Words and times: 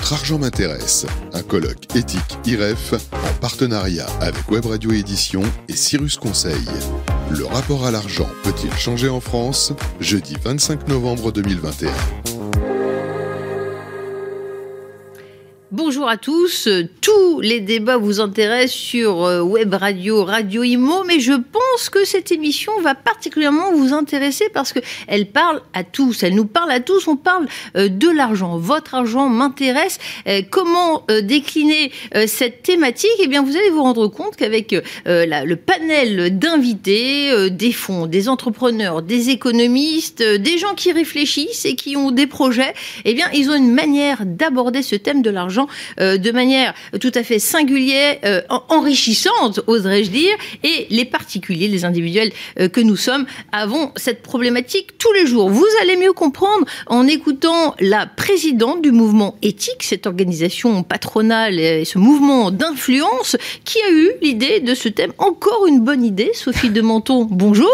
Votre 0.00 0.14
argent 0.14 0.38
m'intéresse, 0.38 1.04
un 1.34 1.42
colloque 1.42 1.94
éthique 1.94 2.38
IREF 2.46 2.94
en 3.12 3.38
partenariat 3.38 4.06
avec 4.22 4.50
Web 4.50 4.64
Radio 4.64 4.92
Édition 4.92 5.42
et 5.68 5.76
Cyrus 5.76 6.16
Conseil. 6.16 6.64
Le 7.30 7.44
rapport 7.44 7.84
à 7.84 7.90
l'argent 7.90 8.28
peut-il 8.42 8.72
changer 8.72 9.10
en 9.10 9.20
France? 9.20 9.74
Jeudi 10.00 10.36
25 10.42 10.88
novembre 10.88 11.32
2021. 11.32 11.90
Bonjour 15.82 16.10
à 16.10 16.18
tous. 16.18 16.68
Tous 17.00 17.40
les 17.40 17.60
débats 17.60 17.96
vous 17.96 18.20
intéressent 18.20 18.78
sur 18.78 19.24
euh, 19.24 19.40
Web 19.40 19.72
Radio, 19.72 20.24
Radio 20.24 20.62
Imo, 20.62 21.04
mais 21.04 21.20
je 21.20 21.32
pense 21.32 21.88
que 21.88 22.04
cette 22.04 22.30
émission 22.32 22.70
va 22.82 22.94
particulièrement 22.94 23.72
vous 23.72 23.94
intéresser 23.94 24.50
parce 24.52 24.74
que 24.74 24.80
elle 25.08 25.30
parle 25.30 25.62
à 25.72 25.82
tous. 25.82 26.22
Elle 26.22 26.34
nous 26.34 26.44
parle 26.44 26.70
à 26.70 26.80
tous. 26.80 27.08
On 27.08 27.16
parle 27.16 27.48
euh, 27.76 27.88
de 27.88 28.10
l'argent. 28.10 28.58
Votre 28.58 28.94
argent 28.94 29.30
m'intéresse. 29.30 29.98
Euh, 30.28 30.42
comment 30.48 31.06
décliner 31.22 31.92
cette 32.26 32.62
thématique? 32.62 33.10
Eh 33.20 33.26
bien, 33.26 33.42
vous 33.42 33.56
allez 33.56 33.70
vous 33.70 33.82
rendre 33.82 34.06
compte 34.08 34.36
qu'avec 34.36 34.76
le 35.06 35.54
panel 35.54 36.38
d'invités, 36.38 37.50
des 37.50 37.72
fonds, 37.72 38.06
des 38.06 38.28
entrepreneurs, 38.28 39.02
des 39.02 39.30
économistes, 39.30 40.22
des 40.22 40.58
gens 40.58 40.74
qui 40.74 40.92
réfléchissent 40.92 41.64
et 41.64 41.74
qui 41.74 41.96
ont 41.96 42.10
des 42.10 42.26
projets, 42.26 42.74
eh 43.04 43.14
bien, 43.14 43.26
ils 43.32 43.50
ont 43.50 43.54
une 43.54 43.72
manière 43.72 44.26
d'aborder 44.26 44.82
ce 44.82 44.96
thème 44.96 45.22
de 45.22 45.30
l'argent 45.30 45.68
euh, 46.00 46.18
de 46.18 46.30
manière 46.30 46.74
tout 47.00 47.12
à 47.14 47.22
fait 47.22 47.38
singulière, 47.38 48.16
euh, 48.24 48.42
enrichissante, 48.68 49.60
oserais-je 49.66 50.10
dire, 50.10 50.36
et 50.62 50.86
les 50.90 51.04
particuliers, 51.04 51.68
les 51.68 51.84
individuels 51.84 52.32
euh, 52.58 52.68
que 52.68 52.80
nous 52.80 52.96
sommes, 52.96 53.26
avons 53.52 53.92
cette 53.96 54.22
problématique 54.22 54.98
tous 54.98 55.12
les 55.12 55.26
jours. 55.26 55.50
Vous 55.50 55.66
allez 55.82 55.96
mieux 55.96 56.12
comprendre 56.12 56.66
en 56.86 57.06
écoutant 57.06 57.74
la 57.80 58.06
présidente 58.06 58.82
du 58.82 58.92
mouvement 58.92 59.36
éthique, 59.42 59.82
cette 59.82 60.06
organisation 60.06 60.82
patronale 60.82 61.58
et 61.58 61.84
ce 61.84 61.98
mouvement 61.98 62.50
d'influence 62.50 63.36
qui 63.64 63.78
a 63.82 63.90
eu 63.90 64.10
l'idée 64.22 64.60
de 64.60 64.74
ce 64.74 64.88
thème. 64.88 65.12
Encore 65.18 65.66
une 65.66 65.80
bonne 65.80 66.04
idée, 66.04 66.30
Sophie 66.34 66.70
de 66.70 66.80
Menton. 66.80 67.26
Bonjour. 67.30 67.68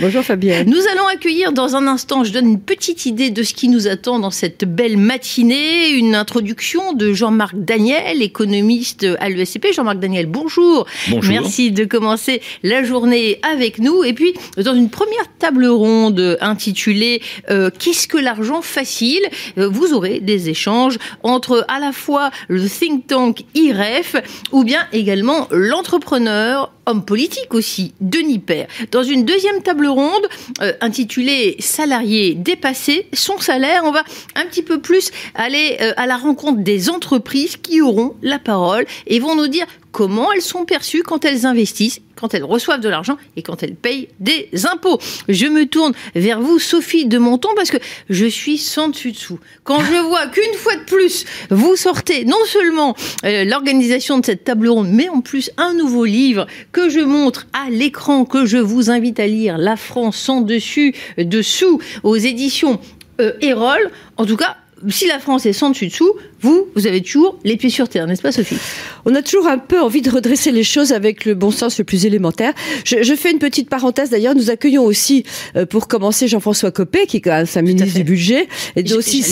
Bonjour 0.00 0.22
Fabienne. 0.22 0.68
Nous 0.68 0.86
allons 0.92 1.06
accueillir 1.06 1.52
dans 1.52 1.76
un 1.76 1.86
instant, 1.86 2.24
je 2.24 2.32
donne 2.32 2.46
une 2.46 2.60
petite 2.60 3.06
idée 3.06 3.30
de 3.30 3.42
ce 3.42 3.54
qui 3.54 3.68
nous 3.68 3.88
attend 3.88 4.18
dans 4.18 4.30
cette 4.30 4.64
belle 4.64 4.96
matinée, 4.96 5.90
une 5.90 6.14
introduction 6.14 6.92
de 6.92 7.12
Jean 7.12 7.31
Jean-Marc 7.32 7.54
Daniel, 7.56 8.20
économiste 8.20 9.06
à 9.18 9.30
l'ESCP. 9.30 9.72
Jean-Marc 9.72 9.98
Daniel, 9.98 10.26
bonjour. 10.26 10.84
Bonjour. 11.08 11.32
Merci 11.32 11.70
de 11.72 11.86
commencer 11.86 12.42
la 12.62 12.84
journée 12.84 13.38
avec 13.42 13.78
nous. 13.78 14.04
Et 14.04 14.12
puis, 14.12 14.34
dans 14.58 14.74
une 14.74 14.90
première 14.90 15.34
table 15.38 15.64
ronde 15.64 16.36
intitulée 16.42 17.22
euh, 17.48 17.70
Qu'est-ce 17.78 18.06
que 18.06 18.18
l'argent 18.18 18.60
facile? 18.60 19.22
Euh, 19.56 19.66
Vous 19.66 19.94
aurez 19.94 20.20
des 20.20 20.50
échanges 20.50 20.98
entre 21.22 21.64
à 21.68 21.80
la 21.80 21.92
fois 21.92 22.30
le 22.48 22.68
think 22.68 23.06
tank 23.06 23.44
IREF 23.54 24.16
ou 24.52 24.62
bien 24.62 24.86
également 24.92 25.48
l'entrepreneur 25.50 26.70
homme 26.86 27.04
politique 27.04 27.54
aussi, 27.54 27.94
Denis 28.00 28.40
Père. 28.40 28.66
Dans 28.90 29.04
une 29.04 29.24
deuxième 29.24 29.62
table 29.62 29.86
ronde 29.86 30.26
euh, 30.60 30.72
intitulée 30.80 31.54
Salariés 31.60 32.34
dépassés, 32.34 33.06
son 33.12 33.38
salaire, 33.38 33.82
on 33.84 33.92
va 33.92 34.02
un 34.34 34.46
petit 34.46 34.62
peu 34.62 34.80
plus 34.80 35.12
aller 35.36 35.76
euh, 35.80 35.92
à 35.96 36.06
la 36.06 36.16
rencontre 36.16 36.58
des 36.58 36.90
entreprises 36.90 37.21
qui 37.22 37.80
auront 37.80 38.14
la 38.22 38.38
parole 38.38 38.86
et 39.06 39.18
vont 39.18 39.34
nous 39.34 39.48
dire 39.48 39.66
comment 39.92 40.32
elles 40.32 40.42
sont 40.42 40.64
perçues 40.64 41.02
quand 41.02 41.24
elles 41.24 41.46
investissent, 41.46 42.00
quand 42.16 42.34
elles 42.34 42.44
reçoivent 42.44 42.80
de 42.80 42.88
l'argent 42.88 43.18
et 43.36 43.42
quand 43.42 43.62
elles 43.62 43.74
payent 43.74 44.08
des 44.20 44.48
impôts. 44.64 44.98
Je 45.28 45.46
me 45.46 45.66
tourne 45.66 45.92
vers 46.14 46.40
vous, 46.40 46.58
Sophie 46.58 47.06
de 47.06 47.18
Monton, 47.18 47.50
parce 47.54 47.70
que 47.70 47.76
je 48.08 48.26
suis 48.26 48.58
sans 48.58 48.88
dessus 48.88 49.12
dessous. 49.12 49.38
Quand 49.64 49.80
je 49.80 50.00
vois 50.08 50.26
qu'une 50.26 50.54
fois 50.54 50.76
de 50.76 50.84
plus, 50.84 51.24
vous 51.50 51.76
sortez 51.76 52.24
non 52.24 52.42
seulement 52.46 52.96
euh, 53.24 53.44
l'organisation 53.44 54.18
de 54.18 54.26
cette 54.26 54.44
table 54.44 54.68
ronde, 54.68 54.88
mais 54.90 55.08
en 55.08 55.20
plus 55.20 55.50
un 55.58 55.74
nouveau 55.74 56.04
livre 56.04 56.46
que 56.72 56.88
je 56.88 57.00
montre 57.00 57.46
à 57.52 57.70
l'écran, 57.70 58.24
que 58.24 58.46
je 58.46 58.58
vous 58.58 58.90
invite 58.90 59.20
à 59.20 59.26
lire, 59.26 59.58
La 59.58 59.76
France 59.76 60.16
sans 60.16 60.40
dessus, 60.40 60.94
dessous, 61.18 61.80
aux 62.02 62.16
éditions 62.16 62.80
euh, 63.20 63.32
Erol. 63.40 63.90
En 64.16 64.24
tout 64.24 64.36
cas, 64.36 64.56
si 64.88 65.06
la 65.06 65.18
France 65.18 65.46
est 65.46 65.52
sans 65.52 65.70
dessus-dessous, 65.70 66.12
vous, 66.40 66.66
vous 66.74 66.86
avez 66.86 67.00
toujours 67.00 67.38
les 67.44 67.56
pieds 67.56 67.70
sur 67.70 67.88
terre, 67.88 68.06
n'est-ce 68.06 68.22
pas 68.22 68.32
Sophie? 68.32 68.56
On 69.04 69.14
a 69.14 69.22
toujours 69.22 69.46
un 69.46 69.58
peu 69.58 69.80
envie 69.80 70.02
de 70.02 70.10
redresser 70.10 70.50
les 70.50 70.64
choses 70.64 70.92
avec 70.92 71.24
le 71.24 71.34
bon 71.34 71.50
sens 71.50 71.78
le 71.78 71.84
plus 71.84 72.04
élémentaire. 72.04 72.52
Je, 72.84 73.14
fais 73.14 73.30
une 73.30 73.38
petite 73.38 73.68
parenthèse 73.68 74.10
d'ailleurs, 74.10 74.34
nous 74.34 74.50
accueillons 74.50 74.84
aussi 74.84 75.24
euh, 75.56 75.66
pour 75.66 75.86
commencer 75.86 76.26
Jean-François 76.26 76.72
Copé, 76.72 77.06
qui 77.06 77.18
est 77.18 77.20
quand 77.20 77.30
même 77.30 77.46
sa 77.46 77.62
ministre 77.62 77.96
du 77.96 78.04
budget. 78.04 78.48
Et 78.74 78.92
aussi 78.92 79.22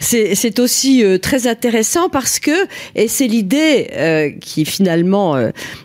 c'est 0.00 0.58
aussi 0.58 1.04
euh, 1.04 1.18
très 1.18 1.46
intéressant 1.46 2.08
parce 2.08 2.40
que, 2.40 2.66
et 2.94 3.06
c'est 3.08 3.26
l'idée 3.26 3.88
euh, 3.92 4.30
qui 4.40 4.64
finalement 4.64 5.36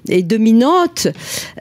est 0.09 0.23
dominante, 0.23 1.07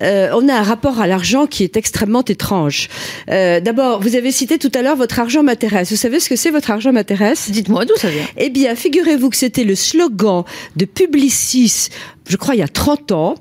on 0.01 0.49
a 0.49 0.55
un 0.55 0.63
rapport 0.63 1.01
à 1.01 1.07
l'argent 1.07 1.47
qui 1.47 1.65
est 1.65 1.77
extrêmement 1.77 2.25
étrange. 2.25 2.89
D'abord, 3.29 4.01
vous 4.01 4.17
avez 4.17 4.33
cité 4.33 4.59
tout 4.59 4.71
à 4.75 4.83
l'heure 4.83 4.97
votre 4.97 5.19
argent 5.19 5.43
m'intéresse. 5.43 5.91
Vous 5.91 5.97
savez 5.97 6.21
ce 6.21 6.29
que 6.29 6.37
c'est 6.37 6.51
votre 6.51 6.71
argent 6.71 6.93
m'intéresse 6.93 7.42
Dites-moi 7.49 7.85
d'où 7.85 7.97
ça 7.97 8.09
vient. 8.09 8.27
Eh 8.37 8.51
bien, 8.51 8.75
figurez-vous 8.75 9.31
que 9.31 9.37
c'était 9.37 9.65
le 9.65 9.75
slogan 9.75 10.45
de 10.77 10.85
Publicis 10.85 11.89
je 12.29 12.37
crois 12.37 12.55
il 12.55 12.59
y 12.59 12.63
a 12.63 12.69
30 12.69 13.13
ans, 13.13 13.35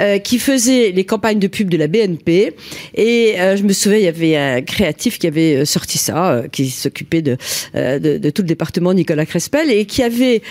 euh, 0.00 0.18
qui 0.18 0.38
faisait 0.38 0.92
les 0.92 1.04
campagnes 1.04 1.38
de 1.38 1.46
pub 1.46 1.68
de 1.68 1.76
la 1.76 1.86
BNP. 1.86 2.54
Et 2.94 3.34
euh, 3.38 3.56
je 3.56 3.62
me 3.62 3.72
souviens, 3.72 3.98
il 3.98 4.04
y 4.04 4.08
avait 4.08 4.36
un 4.36 4.62
créatif 4.62 5.18
qui 5.18 5.26
avait 5.26 5.56
euh, 5.56 5.64
sorti 5.64 5.98
ça, 5.98 6.42
qui 6.52 6.70
s'occupait 6.70 7.22
de, 7.22 7.36
de, 7.74 8.18
de, 8.18 8.30
tout 8.30 8.42
le 8.42 8.48
département, 8.48 8.94
Nicolas 8.94 9.26
Crespel, 9.26 9.70
et 9.70 9.84
qui 9.86 10.02
avait 10.02 10.42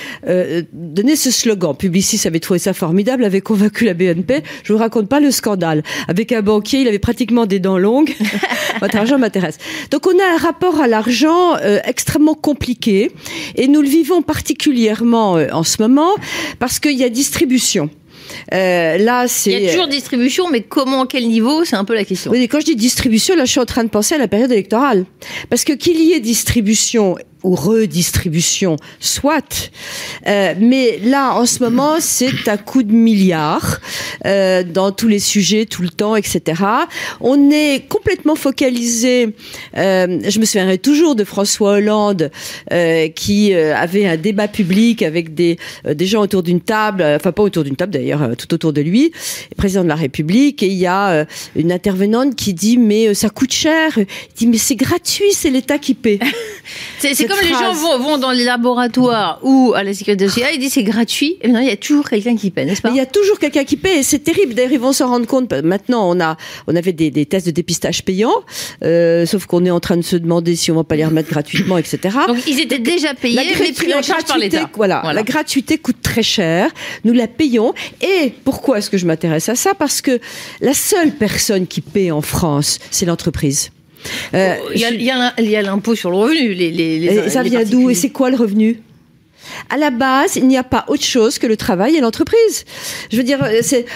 donné 0.74 1.16
ce 1.16 1.32
slogan. 1.32 1.76
Publicis 1.76 2.28
avait 2.28 2.40
trouvé 2.40 2.60
ça 2.60 2.74
formidable, 2.74 3.24
avait 3.24 3.42
convaincu 3.42 3.86
la 3.86 3.94
BNP. 3.94 4.44
Je 4.64 4.74
vous 4.74 4.80
raconte 4.80 5.08
pas 5.08 5.20
le 5.20 5.32
scandale. 5.32 5.84
Avec 6.08 6.32
un 6.32 6.42
banquier, 6.42 6.82
il 6.82 6.88
avait 6.88 7.00
pratiquement 7.00 7.46
des 7.46 7.60
dents 7.60 7.78
longues. 7.78 8.14
Votre 8.82 8.98
argent 8.98 9.18
m'intéresse. 9.18 9.58
Donc 9.92 10.08
on 10.08 10.20
a 10.20 10.36
un 10.36 10.38
rapport 10.38 10.80
à 10.80 10.88
l'argent 10.88 11.58
extrêmement 11.86 12.36
compliqué, 12.36 13.12
et 13.56 13.68
nous 13.68 13.82
le 13.82 13.88
vivons 13.88 14.22
particulièrement 14.22 15.34
en 15.34 15.64
ce 15.64 15.82
moment 15.82 16.12
parce 16.60 16.80
qu'il 16.80 16.98
y 16.98 17.04
a 17.04 17.10
distribution 17.10 17.77
euh, 18.54 18.98
là, 18.98 19.28
c'est. 19.28 19.52
Il 19.52 19.62
y 19.62 19.68
a 19.68 19.72
toujours 19.72 19.88
distribution, 19.88 20.50
mais 20.50 20.62
comment, 20.62 21.04
à 21.04 21.08
quel 21.08 21.28
niveau, 21.28 21.66
c'est 21.66 21.76
un 21.76 21.86
peu 21.86 21.96
la 21.96 22.06
question. 22.06 22.32
Oui, 22.32 22.48
quand 22.48 22.60
je 22.60 22.66
dis 22.66 22.76
distribution, 22.76 23.36
là, 23.36 23.46
je 23.46 23.52
suis 23.52 23.60
en 23.60 23.66
train 23.66 23.84
de 23.84 23.90
penser 23.90 24.16
à 24.16 24.18
la 24.18 24.28
période 24.28 24.52
électorale, 24.52 25.06
parce 25.50 25.64
que 25.64 25.74
qu'il 25.74 26.00
y 26.02 26.14
ait 26.14 26.20
distribution 26.20 27.18
ou 27.44 27.56
redistribution, 27.56 28.78
soit. 29.00 29.72
Euh, 30.28 30.54
mais 30.60 31.00
là, 31.04 31.36
en 31.36 31.46
ce 31.46 31.64
moment, 31.64 31.96
c'est 32.00 32.48
à 32.48 32.58
coup 32.58 32.84
de 32.84 32.92
milliards 32.92 33.80
euh, 34.26 34.64
dans 34.64 34.92
tous 34.92 35.08
les 35.08 35.20
sujets, 35.20 35.66
tout 35.66 35.82
le 35.82 35.90
temps, 35.90 36.16
etc. 36.16 36.62
On 37.22 37.50
est 37.52 37.88
complètement 37.88 38.36
focalisé. 38.36 39.36
Euh, 39.78 40.20
je 40.28 40.40
me 40.40 40.46
souviendrai 40.46 40.78
toujours 40.78 41.16
de 41.16 41.24
François 41.24 41.74
Hollande 41.74 42.32
euh, 42.72 43.10
qui 43.10 43.54
euh, 43.54 43.76
avait 43.76 44.08
un 44.08 44.18
débat 44.18 44.48
public 44.48 45.02
avec 45.02 45.34
des, 45.34 45.58
euh, 45.86 45.94
des 45.94 46.06
gens 46.06 46.22
autour 46.22 46.44
d'une 46.44 46.62
table, 46.62 47.04
enfin 47.04 47.32
pas 47.32 47.44
autour 47.44 47.64
d'une 47.64 47.76
table 47.76 47.94
d'ailleurs, 47.94 48.36
tout 48.38 48.54
autour 48.54 48.74
de 48.74 48.82
lui, 48.82 49.12
président 49.56 49.84
de 49.84 49.90
la 49.90 49.96
République. 49.96 50.64
Et 50.64 50.68
il 50.68 50.78
y 50.78 50.88
a 50.88 51.26
une 51.56 51.72
intervenante 51.72 52.36
qui 52.36 52.54
dit 52.54 52.78
mais 52.78 53.14
ça 53.14 53.30
coûte 53.30 53.54
cher. 53.54 53.98
Il 53.98 54.06
dit 54.36 54.48
mais 54.48 54.58
c'est 54.58 54.76
gratuit, 54.76 55.34
c'est 55.34 55.50
l'État 55.50 55.78
qui 55.78 55.94
paie. 55.94 56.20
comme 57.28 57.40
les 57.42 57.50
gens 57.50 57.74
vont, 57.74 58.18
dans 58.18 58.32
les 58.32 58.44
laboratoires 58.44 59.40
ou 59.44 59.74
à 59.76 59.84
la 59.84 59.94
sécurité 59.94 60.28
sociale, 60.28 60.52
ils 60.54 60.60
disent 60.60 60.74
c'est 60.74 60.84
gratuit, 60.84 61.38
et 61.42 61.48
maintenant 61.48 61.62
il 61.62 61.70
y 61.70 61.72
a 61.72 61.78
toujours 61.78 62.10
quelqu'un 62.10 62.36
qui 62.36 62.52
paie, 62.52 62.66
n'est-ce 62.66 62.82
pas 62.82 62.90
Il 62.90 62.96
y 62.96 63.00
a 63.00 63.06
toujours 63.06 63.40
quelqu'un 63.40 63.64
qui 63.64 63.78
paie, 63.78 64.00
et 64.00 64.04
c'est 64.04 64.20
terrible. 64.20 64.54
D'ailleurs, 64.54 64.72
ils 64.72 64.80
vont 64.80 64.94
s'en 64.94 65.08
rendre 65.08 65.28
compte. 65.28 65.52
Maintenant, 65.54 66.10
on 66.10 66.20
a, 66.20 66.38
on 66.68 66.76
avait 66.76 66.94
des, 66.94 67.12
des 67.12 67.26
tests 67.26 67.46
de 67.46 67.52
dépistage 67.52 68.04
payants, 68.04 68.44
euh, 68.84 69.26
sauf 69.26 69.46
qu'on 69.46 69.66
est 69.66 69.72
en 69.72 69.80
train 69.80 69.98
de 69.98 70.02
se 70.02 70.16
demander 70.16 70.56
si 70.56 70.72
on 70.72 70.76
va 70.76 70.84
pas 70.84 70.96
les 70.96 71.06
remettre 71.06 71.30
gratuitement, 71.30 71.78
etc. 71.78 72.18
Donc 72.28 72.38
ils 72.48 72.60
étaient 72.60 72.80
déjà 72.80 73.14
payés, 73.14 73.36
la 73.36 73.44
mais 73.44 73.72
pris 73.72 73.94
en 73.94 74.02
charge 74.02 74.26
par 74.26 74.38
l'État. 74.38 74.70
Voilà, 74.76 75.02
voilà, 75.04 75.22
la 75.22 75.24
gratuité 75.24 75.78
coûte 75.78 76.02
très 76.02 76.24
cher. 76.24 76.72
Nous 77.04 77.14
la 77.14 77.28
payons. 77.28 77.74
Et 78.02 78.34
pourquoi 78.44 78.80
est-ce 78.80 78.90
que 78.90 78.98
je 78.98 79.06
m'intéresse 79.06 79.50
à 79.50 79.56
ça? 79.56 79.74
Parce 79.74 80.02
que 80.02 80.20
la 80.62 80.74
seule 80.74 81.12
personne 81.12 81.68
qui 81.68 81.82
paie 81.82 82.12
en 82.12 82.22
France, 82.22 82.80
c'est 82.92 83.06
l'entreprise. 83.06 83.72
Euh, 84.34 84.56
il 84.74 84.82
y 84.82 85.56
a, 85.56 85.62
l'impôt 85.62 85.96
sur 85.96 86.12
le 86.12 86.18
revenu. 86.18 86.54
Les, 86.54 86.72
les, 86.72 87.30
ça 87.30 87.44
vient 87.44 87.64
d'où 87.64 87.90
Et 87.90 87.94
c'est 87.94 88.10
quoi 88.10 88.30
le 88.30 88.38
revenu? 88.38 88.80
À 89.70 89.78
la 89.78 89.90
base, 89.90 90.36
il 90.36 90.48
n'y 90.48 90.58
a 90.58 90.64
pas 90.64 90.86
autre 90.88 91.04
chose 91.04 91.40
que 91.40 91.48
le 91.48 91.58
travail 91.58 91.96
et 91.96 92.02
l'entreprise. 92.02 92.66
Je 93.12 93.18
veux 93.18 93.24
dire, 93.24 93.40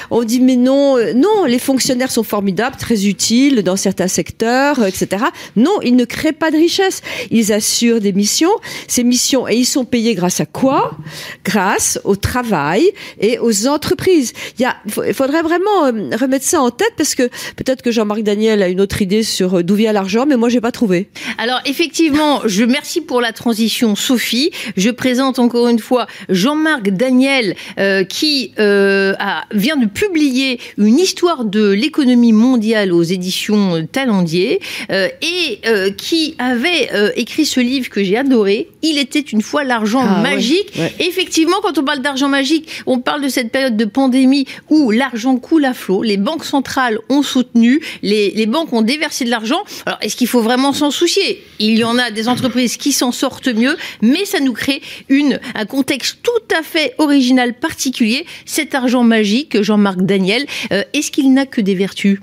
on 0.09 0.23
dit 0.23 0.39
mais 0.39 0.55
non, 0.55 0.97
euh, 0.97 1.13
non, 1.13 1.45
les 1.45 1.59
fonctionnaires 1.59 2.11
sont 2.11 2.23
formidables, 2.23 2.75
très 2.77 3.05
utiles 3.05 3.63
dans 3.63 3.75
certains 3.75 4.07
secteurs, 4.07 4.79
euh, 4.79 4.87
etc. 4.87 5.25
Non, 5.55 5.81
ils 5.81 5.95
ne 5.95 6.05
créent 6.05 6.31
pas 6.31 6.51
de 6.51 6.57
richesse. 6.57 7.01
Ils 7.29 7.53
assurent 7.53 7.99
des 7.99 8.13
missions. 8.13 8.51
Ces 8.87 9.03
missions, 9.03 9.47
et 9.47 9.55
ils 9.55 9.65
sont 9.65 9.85
payés 9.85 10.15
grâce 10.15 10.39
à 10.39 10.45
quoi? 10.45 10.97
Grâce 11.45 11.99
au 12.03 12.15
travail 12.15 12.91
et 13.19 13.39
aux 13.39 13.67
entreprises. 13.67 14.33
Il, 14.57 14.63
y 14.63 14.65
a, 14.65 14.75
il 15.07 15.13
faudrait 15.13 15.41
vraiment 15.41 15.85
euh, 15.85 16.15
remettre 16.15 16.45
ça 16.45 16.61
en 16.61 16.71
tête 16.71 16.93
parce 16.97 17.15
que 17.15 17.23
peut-être 17.55 17.81
que 17.81 17.91
Jean-Marc 17.91 18.21
Daniel 18.21 18.63
a 18.63 18.67
une 18.67 18.81
autre 18.81 19.01
idée 19.01 19.23
sur 19.23 19.63
d'où 19.63 19.75
vient 19.75 19.93
l'argent, 19.93 20.25
mais 20.25 20.37
moi 20.37 20.49
j'ai 20.49 20.61
pas 20.61 20.71
trouvé. 20.71 21.09
Alors 21.37 21.59
effectivement, 21.65 22.41
je 22.45 22.63
merci 22.63 23.01
pour 23.01 23.21
la 23.21 23.33
transition, 23.33 23.95
Sophie. 23.95 24.51
Je 24.77 24.89
présente 24.89 25.39
encore 25.41 25.67
une 25.67 25.79
fois 25.79 26.07
Jean-Marc 26.29 26.89
Daniel 26.89 27.55
euh, 27.79 28.03
qui 28.03 28.51
euh, 28.59 29.13
a, 29.19 29.43
vient 29.51 29.77
de 29.77 29.85
publier 29.85 30.59
une 30.77 30.99
histoire 30.99 31.45
de 31.45 31.71
l'économie 31.71 32.33
mondiale 32.33 32.93
aux 32.93 33.03
éditions 33.03 33.87
Talendier 33.91 34.59
euh, 34.91 35.09
et 35.21 35.59
qui 35.97 36.35
avait 36.37 36.89
écrit 37.15 37.45
ce 37.45 37.59
livre 37.59 37.89
que 37.89 38.03
j'ai 38.03 38.17
adoré. 38.17 38.69
Il 38.81 38.97
était 38.97 39.19
une 39.19 39.41
fois 39.41 39.63
l'argent 39.63 40.03
Ah, 40.03 40.21
ouais, 40.21 40.35
magique. 40.35 40.71
Effectivement, 40.99 41.57
quand 41.61 41.77
on 41.77 41.83
parle 41.83 41.99
d'argent 41.99 42.29
magique, 42.29 42.69
on 42.85 42.99
parle 42.99 43.21
de 43.21 43.29
cette 43.29 43.51
période 43.51 43.77
de 43.77 43.85
pandémie 43.85 44.45
où 44.69 44.91
l'argent 44.91 45.37
coule 45.37 45.65
à 45.65 45.73
flot. 45.73 46.03
Les 46.03 46.17
banques 46.17 46.45
centrales 46.45 46.99
ont 47.09 47.23
soutenu, 47.23 47.81
les, 48.01 48.31
les 48.31 48.45
banques 48.45 48.73
ont 48.73 48.81
déversé 48.81 49.25
de 49.25 49.29
l'argent. 49.29 49.63
Alors, 49.85 49.99
est-ce 50.01 50.15
qu'il 50.15 50.27
faut 50.27 50.41
vraiment 50.41 50.73
s'en 50.73 50.91
soucier? 50.91 51.43
Il 51.59 51.77
y 51.77 51.83
en 51.83 51.97
a 51.97 52.11
des 52.11 52.27
entreprises 52.27 52.77
qui 52.77 52.91
s'en 52.91 53.11
sortent 53.11 53.53
mieux, 53.53 53.77
mais 54.01 54.25
ça 54.25 54.39
nous 54.39 54.53
crée 54.53 54.81
une, 55.09 55.20
un 55.55 55.65
contexte 55.65 56.19
tout 56.23 56.55
à 56.55 56.63
fait 56.63 56.93
original, 56.97 57.53
particulier. 57.53 58.25
Cet 58.45 58.75
argent 58.75 59.03
magique, 59.03 59.61
Jean-Marc 59.61 60.01
Daniel, 60.01 60.45
euh, 60.71 60.83
est-ce 60.93 61.11
qu'il 61.11 61.33
n'a 61.33 61.45
que 61.45 61.61
des 61.61 61.75
vertus? 61.75 62.19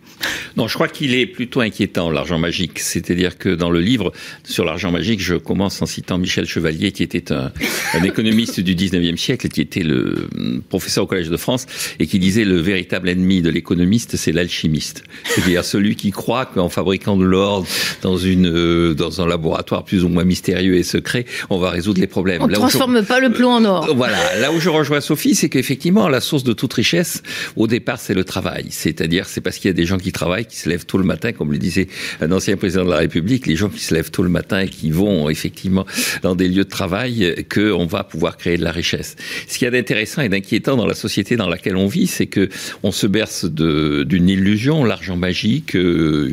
Non, 0.57 0.69
je 0.69 0.75
crois 0.75 0.89
qu'il 0.89 1.15
est 1.15 1.27
plutôt 1.27 1.61
inquiétant, 1.61 2.11
l'argent 2.11 2.39
magique. 2.39 2.79
C'est-à-dire 2.79 3.39
que 3.39 3.49
dans 3.49 3.71
le 3.71 3.81
livre 3.81 4.13
sur 4.45 4.65
l'argent 4.65 4.91
magique, 4.91 5.21
je 5.21 5.35
commence 5.35 5.81
en 5.83 5.87
citant 5.87 6.19
Michel 6.19 6.47
Chevalier, 6.47 6.93
qui 6.93 7.03
était 7.03 7.33
un, 7.33 7.53
un 7.95 8.03
économiste 8.03 8.61
du 8.61 8.75
19e 8.75 9.17
siècle, 9.17 9.49
qui 9.49 9.61
était 9.61 9.83
le 9.83 10.29
hum, 10.37 10.63
professeur 10.69 11.05
au 11.05 11.07
Collège 11.07 11.29
de 11.29 11.37
France, 11.37 11.67
et 11.99 12.07
qui 12.07 12.19
disait 12.19 12.45
le 12.45 12.57
véritable 12.57 13.09
ennemi 13.09 13.43
de 13.43 13.51
l'économiste, 13.51 14.17
c'est 14.17 14.33
l'alchimiste. 14.33 15.05
C'est-à-dire 15.25 15.65
celui 15.65 15.97
qui 15.97 16.11
croit 16.11 16.47
qu'en 16.47 16.69
fabriquant 16.69 17.17
de 17.17 17.25
l'or 17.25 17.67
dans, 18.03 18.17
une, 18.17 18.49
euh, 18.49 18.95
dans 18.95 19.21
un 19.21 19.27
laboratoire 19.27 19.85
plus 19.85 20.05
ou 20.05 20.09
moins 20.09 20.25
mystérieux 20.25 20.77
et 20.77 20.83
secret, 20.83 21.25
on 21.51 21.59
va 21.59 21.71
résoudre 21.71 22.01
les 22.01 22.07
problèmes. 22.07 22.43
On 22.43 22.47
ne 22.47 22.53
Là 22.53 22.59
transforme 22.89 23.05
pas 23.05 23.21
le 23.21 23.31
plomb 23.31 23.51
en 23.51 23.65
or. 23.65 23.95
voilà, 23.95 24.17
là 24.41 24.53
où 24.53 24.61
je 24.61 24.69
rejoins 24.69 25.01
Sophie, 25.01 25.35
c'est 25.35 25.49
qu'effectivement, 25.49 26.09
la 26.09 26.21
source 26.21 26.45
de 26.45 26.53
toute 26.53 26.73
richesse, 26.73 27.23
au 27.57 27.67
départ, 27.67 27.99
c'est 28.01 28.15
le 28.15 28.25
travail. 28.25 28.67
C'est-à-dire, 28.71 29.27
c'est 29.27 29.41
parce 29.41 29.59
qu'il 29.59 29.69
y 29.69 29.71
a 29.71 29.75
des 29.75 29.87
gens 29.87 29.99
qui 29.99 30.13
travaillent, 30.13 30.47
qui 30.47 30.57
se 30.57 30.69
lèvent 30.69 30.87
tôt 30.87 30.99
le 30.99 31.05
matin, 31.05 31.33
comme 31.33 31.53
le 31.53 31.59
disait 31.59 31.89
un 32.21 32.33
ancien 32.33 32.57
président 32.57 32.85
de 32.85 32.91
la 32.91 32.99
République, 32.99 33.47
les 33.47 33.57
gens 33.57 33.69
qui 33.69 33.81
se 33.81 33.95
lèvent 33.95 34.11
tôt 34.11 34.23
le 34.23 34.29
matin 34.29 34.61
et 34.61 34.69
qui 34.69 34.91
vont 34.91 35.29
effectivement 35.29 35.87
dans 36.23 36.35
des 36.35 36.49
lieux 36.49 36.65
de 36.65 36.69
travail, 36.69 37.47
qu'on 37.53 37.87
va 37.87 38.05
pouvoir 38.05 38.37
créer 38.37 38.57
de 38.57 38.65
la 38.65 38.73
richesse. 38.73 39.17
Ce 39.49 39.59
qu'il 39.59 39.65
y 39.65 39.69
a 39.69 39.71
d'intéressant 39.71 40.23
et 40.23 40.29
d'inquiétant 40.29 40.77
dans 40.77 40.87
la 40.87 40.95
société 40.95 41.37
dans 41.37 41.49
laquelle 41.49 41.77
on 41.77 41.87
vit, 41.87 42.07
c'est 42.07 42.27
que 42.27 42.49
on 42.83 42.93
se 42.93 43.07
berce 43.07 43.45
d'une 43.45 44.29
illusion, 44.29 44.85
l'argent 44.85 45.17
magique, 45.17 45.77
euh, 45.77 46.31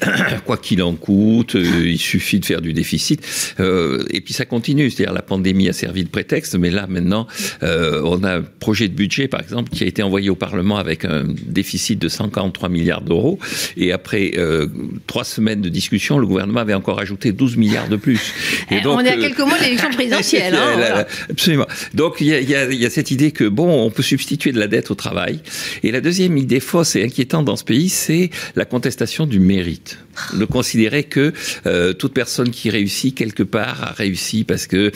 quoi 0.44 0.56
qu'il 0.56 0.82
en 0.82 0.94
coûte, 0.94 1.56
euh, 1.56 1.82
il 1.84 1.98
suffit 1.98 2.40
de 2.40 2.44
faire 2.44 2.60
du 2.60 2.72
déficit, 2.72 3.54
euh, 3.60 4.04
et 4.10 4.20
puis 4.20 4.34
ça 4.34 4.44
continue. 4.44 4.90
C'est-à-dire 4.90 5.14
la 5.14 5.22
pandémie 5.22 5.68
a 5.68 5.72
servi 5.72 5.95
de 6.04 6.08
prétexte, 6.08 6.54
mais 6.56 6.70
là 6.70 6.86
maintenant, 6.88 7.26
euh, 7.62 8.00
on 8.04 8.22
a 8.24 8.36
un 8.38 8.42
projet 8.42 8.88
de 8.88 8.94
budget, 8.94 9.28
par 9.28 9.40
exemple, 9.40 9.70
qui 9.70 9.84
a 9.84 9.86
été 9.86 10.02
envoyé 10.02 10.30
au 10.30 10.34
Parlement 10.36 10.76
avec 10.78 11.04
un 11.04 11.24
déficit 11.46 11.98
de 11.98 12.08
143 12.08 12.68
milliards 12.68 13.02
d'euros, 13.02 13.38
et 13.76 13.92
après 13.92 14.32
euh, 14.36 14.66
trois 15.06 15.24
semaines 15.24 15.60
de 15.60 15.68
discussion, 15.68 16.18
le 16.18 16.26
gouvernement 16.26 16.60
avait 16.60 16.74
encore 16.74 17.00
ajouté 17.00 17.32
12 17.32 17.56
milliards 17.56 17.88
de 17.88 17.96
plus. 17.96 18.32
Et 18.70 18.76
Eh, 18.82 18.86
on 18.86 19.00
est 19.00 19.10
à 19.10 19.16
euh, 19.16 19.20
quelques 19.20 19.38
mois 19.40 19.58
de 19.58 19.64
l'élection 19.64 19.90
présidentielle. 19.90 20.54
hein, 20.54 20.72
voilà. 20.76 21.06
Absolument. 21.30 21.66
Donc 21.94 22.16
il 22.20 22.26
y 22.28 22.34
a, 22.34 22.40
il 22.40 22.48
y, 22.48 22.54
a, 22.54 22.70
il 22.70 22.80
y 22.80 22.86
a 22.86 22.90
cette 22.90 23.10
idée 23.10 23.30
que 23.32 23.44
bon, 23.44 23.84
on 23.84 23.90
peut 23.90 24.02
substituer 24.02 24.52
de 24.52 24.58
la 24.58 24.66
dette 24.68 24.90
au 24.90 24.94
travail. 24.94 25.40
Et 25.82 25.90
la 25.92 26.00
deuxième 26.00 26.36
idée 26.36 26.60
fausse 26.60 26.96
et 26.96 27.04
inquiétante 27.04 27.44
dans 27.44 27.56
ce 27.56 27.64
pays, 27.64 27.88
c'est 27.88 28.30
la 28.54 28.64
contestation 28.64 29.26
du 29.26 29.40
mérite. 29.40 29.98
De 30.34 30.46
considérer 30.46 31.04
que 31.04 31.32
euh, 31.66 31.92
toute 31.92 32.14
personne 32.14 32.50
qui 32.50 32.70
réussit 32.70 33.14
quelque 33.14 33.42
part 33.42 33.82
a 33.82 33.92
réussi 33.92 34.44
parce 34.44 34.66
que 34.66 34.90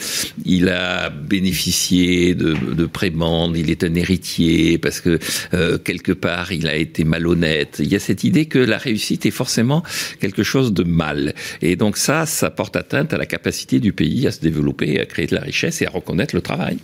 il 0.45 0.67
a 0.69 0.90
bénéficié 1.09 2.33
de, 2.35 2.53
de 2.53 2.85
prébendes, 2.85 3.57
il 3.57 3.69
est 3.69 3.83
un 3.83 3.95
héritier, 3.95 4.77
parce 4.77 5.01
que 5.01 5.19
euh, 5.53 5.77
quelque 5.77 6.11
part 6.11 6.51
il 6.51 6.67
a 6.67 6.75
été 6.75 7.03
malhonnête. 7.03 7.77
Il 7.79 7.91
y 7.91 7.95
a 7.95 7.99
cette 7.99 8.23
idée 8.23 8.45
que 8.45 8.59
la 8.59 8.77
réussite 8.77 9.25
est 9.25 9.31
forcément 9.31 9.83
quelque 10.19 10.43
chose 10.43 10.73
de 10.73 10.83
mal. 10.83 11.33
Et 11.61 11.75
donc 11.75 11.97
ça, 11.97 12.25
ça 12.25 12.49
porte 12.49 12.75
atteinte 12.75 13.13
à 13.13 13.17
la 13.17 13.25
capacité 13.25 13.79
du 13.79 13.93
pays 13.93 14.27
à 14.27 14.31
se 14.31 14.39
développer, 14.41 14.99
à 14.99 15.05
créer 15.05 15.27
de 15.27 15.35
la 15.35 15.41
richesse 15.41 15.81
et 15.81 15.87
à 15.87 15.89
reconnaître 15.89 16.35
le 16.35 16.41
travail. 16.41 16.77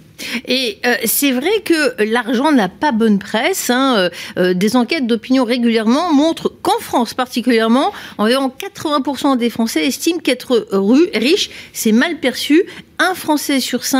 Et 0.47 0.77
euh, 0.85 0.95
c'est 1.05 1.31
vrai 1.31 1.61
que 1.63 2.03
l'argent 2.03 2.51
n'a 2.51 2.69
pas 2.69 2.91
bonne 2.91 3.19
presse. 3.19 3.69
hein. 3.69 4.09
Euh, 4.37 4.53
des 4.53 4.75
enquêtes 4.75 5.05
d'opinion 5.05 5.43
régulièrement 5.43 6.13
montrent 6.13 6.53
qu'en 6.61 6.79
France 6.79 7.13
particulièrement, 7.13 7.91
environ 8.17 8.49
80% 8.49 9.37
des 9.37 9.49
Français 9.49 9.85
estiment 9.85 10.19
qu'être 10.19 10.67
riche, 11.13 11.49
c'est 11.73 11.91
mal 11.91 12.19
perçu. 12.19 12.63
Un 12.99 13.13
Français 13.13 13.59
sur 13.59 13.83
cinq 13.83 13.96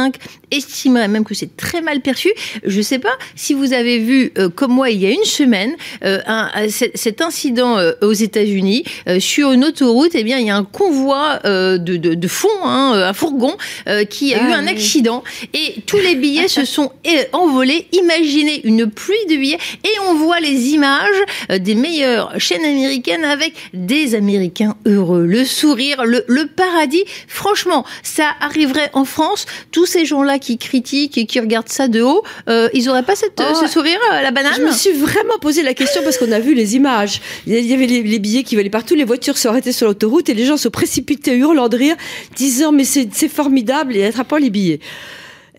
estimerait 0.52 1.08
même 1.08 1.26
que 1.26 1.34
c'est 1.34 1.56
très 1.58 1.82
mal 1.82 2.02
perçu. 2.02 2.30
Je 2.64 2.78
ne 2.78 2.82
sais 2.84 3.00
pas 3.00 3.16
si 3.36 3.54
vous 3.54 3.74
avez 3.74 4.00
vu, 4.00 4.32
euh, 4.38 4.50
comme 4.50 4.72
moi, 4.72 4.90
il 4.90 5.02
y 5.02 5.06
a 5.06 5.10
une 5.12 5.24
semaine, 5.26 5.76
euh, 6.06 6.20
un- 6.26 6.50
un- 6.54 6.70
cet 6.70 7.22
incident 7.22 7.78
euh, 7.78 7.92
aux 8.02 8.14
États-Unis 8.14 8.84
euh, 9.10 9.20
sur 9.20 9.52
une 9.52 9.66
autoroute. 9.66 10.12
Eh 10.14 10.24
bien, 10.24 10.38
il 10.38 10.48
y 10.48 10.50
a 10.50 10.56
un 10.56 10.64
convoi 10.64 11.40
euh, 11.46 11.78
de, 11.78 11.98
de, 11.98 12.14
de 12.14 12.28
fond, 12.28 12.48
hein, 12.64 12.94
un 12.94 13.14
fourgon, 13.14 13.56
euh, 13.88 14.06
qui 14.06 14.34
a 14.34 14.40
Ah, 14.42 14.50
eu 14.50 14.52
un 14.54 14.64
oui. 14.66 14.70
accident 14.72 15.24
et 15.54 15.76
tous 15.86 15.98
les 15.98 16.16
billets 16.16 16.48
se 16.48 16.64
sont 16.66 16.92
euh, 17.08 17.24
envolés. 17.34 17.88
Imaginez 17.92 18.62
une 18.66 18.90
pluie 18.90 19.16
de 19.30 19.36
billets 19.36 19.60
et 19.84 20.00
on 20.08 20.14
voit 20.16 20.40
les 20.40 20.70
images 20.70 21.22
euh, 21.52 21.58
des 21.60 21.76
meilleures 21.76 22.40
chaînes 22.40 22.64
américaines 22.66 23.26
avec 23.26 23.54
des 23.74 24.16
Américains 24.16 24.76
heureux, 24.86 25.26
le 25.26 25.44
sourire, 25.46 26.06
le, 26.06 26.24
le 26.28 26.48
paradis. 26.48 27.04
Franchement, 27.28 27.86
ça 28.04 28.30
arriverait 28.40 28.90
en 28.94 29.06
France. 29.06 29.46
Ces 29.88 30.06
gens-là 30.06 30.40
qui 30.40 30.58
critiquent 30.58 31.18
et 31.18 31.26
qui 31.26 31.40
regardent 31.40 31.70
ça 31.70 31.88
de 31.88 32.02
haut, 32.02 32.24
euh, 32.50 32.70
ils 32.74 32.90
auraient 32.90 33.04
pas 33.04 33.16
cette, 33.16 33.40
Oh, 33.40 33.56
ce 33.60 33.68
sourire 33.68 34.00
à 34.12 34.22
la 34.22 34.32
banane 34.32 34.54
Je 34.58 34.62
me 34.62 34.72
suis 34.72 34.92
vraiment 34.92 35.38
posé 35.40 35.64
la 35.64 35.74
question 35.74 36.02
parce 36.04 36.18
qu'on 36.18 36.32
a 36.32 36.40
vu 36.40 36.54
les 36.54 36.76
images. 36.76 37.22
Il 37.46 37.54
y 37.60 37.74
avait 37.74 37.88
les, 37.88 38.04
les 38.04 38.20
billets 38.20 38.44
qui 38.44 38.56
valaient 38.56 38.70
partout, 38.70 38.96
les 38.96 39.04
voitures 39.04 39.38
se 39.38 39.48
arrêtaient 39.48 39.72
sur 39.72 39.88
l'autoroute 39.88 40.30
et 40.30 40.34
les 40.34 40.46
gens 40.46 40.58
se 40.58 40.68
précipitaient 40.68 41.38
hurlant 41.38 41.70
de 41.70 41.78
rire, 41.78 41.96
disant 42.36 42.72
mais 42.72 42.84
c'est 42.84 43.10
c'est 43.14 43.30
formidable 43.30 43.96
et 43.96 44.06
attrapant 44.06 44.38
les 44.38 44.50
billets. 44.50 44.80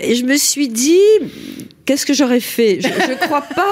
Et 0.01 0.15
je 0.15 0.25
me 0.25 0.37
suis 0.37 0.69
dit, 0.69 1.01
qu'est-ce 1.89 2.05
que 2.05 2.13
j'aurais 2.13 2.41
fait? 2.41 2.81
Je, 2.83 2.89
je 2.89 3.15
crois 3.15 3.41
pas, 3.41 3.71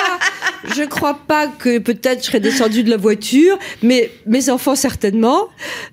je 0.74 0.82
crois 0.84 1.20
pas 1.28 1.48
que 1.48 1.76
peut-être 1.78 2.20
je 2.20 2.26
serais 2.28 2.40
descendue 2.40 2.82
de 2.82 2.88
la 2.88 2.96
voiture, 2.96 3.58
mais 3.82 4.10
mes 4.24 4.48
enfants 4.48 4.74
certainement. 4.74 5.48